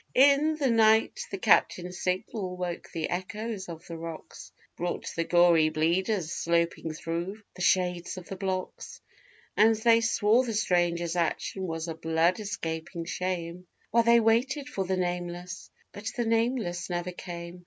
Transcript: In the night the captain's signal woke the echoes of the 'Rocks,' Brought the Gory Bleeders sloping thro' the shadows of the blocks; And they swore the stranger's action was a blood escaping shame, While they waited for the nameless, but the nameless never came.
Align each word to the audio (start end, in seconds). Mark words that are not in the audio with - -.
In 0.15 0.55
the 0.55 0.71
night 0.71 1.27
the 1.29 1.37
captain's 1.37 2.01
signal 2.01 2.57
woke 2.57 2.89
the 2.91 3.11
echoes 3.11 3.69
of 3.69 3.85
the 3.85 3.95
'Rocks,' 3.99 4.51
Brought 4.75 5.07
the 5.15 5.23
Gory 5.23 5.69
Bleeders 5.69 6.31
sloping 6.31 6.91
thro' 6.91 7.35
the 7.55 7.61
shadows 7.61 8.17
of 8.17 8.27
the 8.27 8.35
blocks; 8.35 8.99
And 9.55 9.75
they 9.75 10.01
swore 10.01 10.43
the 10.43 10.55
stranger's 10.55 11.15
action 11.15 11.67
was 11.67 11.87
a 11.87 11.93
blood 11.93 12.39
escaping 12.39 13.05
shame, 13.05 13.67
While 13.91 14.01
they 14.01 14.19
waited 14.19 14.69
for 14.69 14.85
the 14.85 14.97
nameless, 14.97 15.69
but 15.91 16.11
the 16.17 16.25
nameless 16.25 16.89
never 16.89 17.11
came. 17.11 17.59